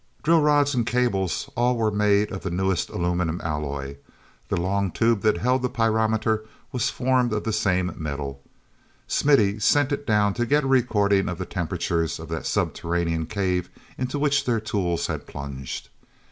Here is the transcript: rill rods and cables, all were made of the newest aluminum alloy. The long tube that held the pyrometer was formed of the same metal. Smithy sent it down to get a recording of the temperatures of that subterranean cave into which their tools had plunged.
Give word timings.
rill 0.25 0.41
rods 0.41 0.73
and 0.73 0.87
cables, 0.87 1.47
all 1.55 1.77
were 1.77 1.91
made 1.91 2.31
of 2.31 2.41
the 2.41 2.49
newest 2.49 2.89
aluminum 2.89 3.39
alloy. 3.43 3.95
The 4.49 4.57
long 4.57 4.89
tube 4.89 5.21
that 5.21 5.37
held 5.37 5.61
the 5.61 5.69
pyrometer 5.69 6.43
was 6.71 6.89
formed 6.89 7.31
of 7.31 7.43
the 7.43 7.53
same 7.53 7.93
metal. 7.95 8.41
Smithy 9.05 9.59
sent 9.59 9.91
it 9.91 10.07
down 10.07 10.33
to 10.33 10.47
get 10.47 10.63
a 10.63 10.67
recording 10.67 11.29
of 11.29 11.37
the 11.37 11.45
temperatures 11.45 12.17
of 12.19 12.29
that 12.29 12.47
subterranean 12.47 13.27
cave 13.27 13.69
into 13.95 14.17
which 14.17 14.45
their 14.45 14.59
tools 14.59 15.05
had 15.05 15.27
plunged. 15.27 15.89